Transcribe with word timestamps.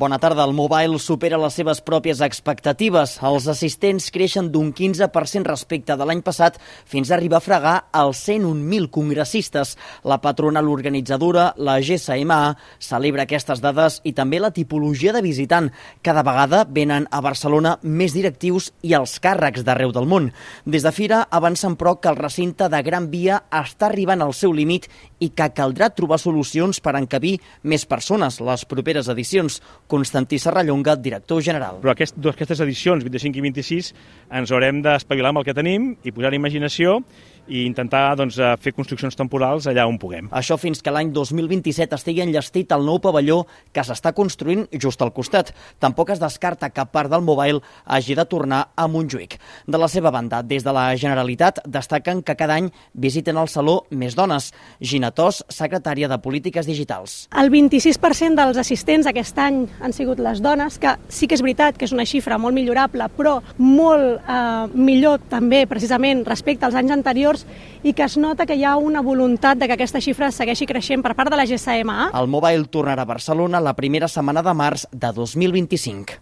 Bona 0.00 0.16
tarda. 0.16 0.46
El 0.48 0.54
Mobile 0.56 0.96
supera 0.96 1.36
les 1.36 1.52
seves 1.58 1.82
pròpies 1.84 2.22
expectatives. 2.24 3.18
Els 3.20 3.44
assistents 3.52 4.06
creixen 4.08 4.46
d'un 4.48 4.70
15% 4.72 5.44
respecte 5.44 5.92
de 5.92 6.04
l'any 6.08 6.22
passat 6.24 6.54
fins 6.88 7.10
a 7.10 7.18
arribar 7.18 7.36
a 7.36 7.44
fregar 7.44 7.74
els 8.00 8.22
101.000 8.24 8.88
congressistes. 8.94 9.74
La 10.08 10.16
patronal 10.24 10.70
organitzadora, 10.72 11.50
la 11.60 11.74
GSMA, 11.84 12.38
celebra 12.80 13.26
aquestes 13.28 13.60
dades 13.60 13.98
i 14.08 14.14
també 14.16 14.40
la 14.40 14.52
tipologia 14.56 15.12
de 15.12 15.20
visitant. 15.20 15.68
Cada 16.00 16.24
vegada 16.24 16.62
venen 16.64 17.04
a 17.10 17.20
Barcelona 17.20 17.74
més 17.82 18.16
directius 18.16 18.70
i 18.80 18.96
els 18.96 19.18
càrrecs 19.20 19.68
d'arreu 19.68 19.92
del 19.92 20.08
món. 20.08 20.30
Des 20.64 20.80
de 20.80 20.94
Fira 20.96 21.26
avancen, 21.28 21.76
però, 21.76 21.98
que 22.00 22.08
el 22.08 22.16
recinte 22.16 22.70
de 22.72 22.80
Gran 22.88 23.10
Via 23.12 23.42
està 23.52 23.90
arribant 23.92 24.24
al 24.24 24.32
seu 24.32 24.56
límit 24.56 24.88
i 25.20 25.28
que 25.28 25.52
caldrà 25.52 25.92
trobar 25.92 26.22
solucions 26.24 26.80
per 26.80 26.96
encabir 26.96 27.36
més 27.68 27.84
persones 27.84 28.40
les 28.40 28.64
properes 28.64 29.12
edicions. 29.12 29.60
Constantí 29.90 30.38
Serrallonga, 30.38 30.94
director 31.02 31.42
general. 31.42 31.80
Però 31.82 31.90
aquest, 31.96 32.14
aquestes 32.30 32.62
edicions, 32.62 33.02
25 33.02 33.40
i 33.40 33.44
26, 33.48 33.90
ens 34.38 34.52
haurem 34.54 34.78
d'espavilar 34.84 35.34
amb 35.34 35.42
el 35.42 35.48
que 35.48 35.56
tenim 35.56 35.90
i 36.06 36.14
posar 36.14 36.30
imaginació 36.36 37.00
i 37.50 37.64
intentar 37.66 38.14
doncs, 38.16 38.38
eh, 38.38 38.54
fer 38.62 38.72
construccions 38.72 39.16
temporals 39.18 39.66
allà 39.66 39.86
on 39.88 39.98
puguem. 39.98 40.30
Això 40.30 40.56
fins 40.58 40.80
que 40.82 40.92
l'any 40.94 41.10
2027 41.12 41.98
estigui 41.98 42.22
enllestit 42.22 42.70
el 42.72 42.86
nou 42.86 43.00
pavelló 43.02 43.42
que 43.74 43.82
s'està 43.84 44.14
construint 44.14 44.66
just 44.72 45.02
al 45.02 45.12
costat. 45.12 45.52
Tampoc 45.78 46.10
es 46.14 46.22
descarta 46.22 46.70
que 46.70 46.86
part 46.86 47.10
del 47.10 47.22
Mobile 47.26 47.60
hagi 47.84 48.14
de 48.14 48.24
tornar 48.24 48.70
a 48.76 48.86
Montjuïc. 48.88 49.38
De 49.66 49.78
la 49.78 49.88
seva 49.88 50.10
banda, 50.10 50.42
des 50.42 50.64
de 50.64 50.72
la 50.72 50.94
Generalitat, 50.96 51.60
destaquen 51.66 52.22
que 52.22 52.36
cada 52.36 52.54
any 52.54 52.70
visiten 52.94 53.36
el 53.36 53.48
Saló 53.48 53.84
més 53.90 54.14
dones. 54.14 54.52
Gina 54.80 55.10
Tos, 55.10 55.44
secretària 55.48 56.08
de 56.08 56.18
Polítiques 56.18 56.66
Digitals. 56.66 57.28
El 57.36 57.50
26% 57.50 58.38
dels 58.38 58.60
assistents 58.60 59.06
aquest 59.10 59.38
any 59.38 59.64
han 59.80 59.92
sigut 59.92 60.20
les 60.22 60.40
dones, 60.40 60.78
que 60.78 60.94
sí 61.08 61.26
que 61.26 61.34
és 61.34 61.42
veritat 61.42 61.76
que 61.76 61.84
és 61.88 61.94
una 61.96 62.06
xifra 62.06 62.38
molt 62.38 62.54
millorable, 62.54 63.08
però 63.16 63.40
molt 63.58 64.20
eh, 64.20 64.66
millor 64.74 65.20
també, 65.30 65.64
precisament, 65.66 66.24
respecte 66.28 66.66
als 66.66 66.78
anys 66.78 66.94
anteriors, 66.94 67.39
i 67.82 67.92
que 67.94 68.04
es 68.04 68.16
nota 68.20 68.46
que 68.46 68.56
hi 68.58 68.64
ha 68.64 68.76
una 68.76 69.02
voluntat 69.04 69.58
de 69.58 69.68
que 69.68 69.76
aquesta 69.78 70.00
xifra 70.02 70.32
segueixi 70.34 70.66
creixent 70.66 71.04
per 71.04 71.14
part 71.14 71.30
de 71.30 71.38
la 71.38 71.46
GSMA. 71.46 72.10
El 72.18 72.28
Mobile 72.28 72.66
tornarà 72.72 73.06
a 73.06 73.12
Barcelona 73.12 73.60
la 73.60 73.76
primera 73.78 74.08
setmana 74.08 74.42
de 74.42 74.54
març 74.56 74.86
de 74.92 75.12
2025. 75.16 76.18